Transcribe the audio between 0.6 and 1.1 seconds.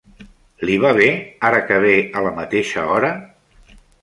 Li va bé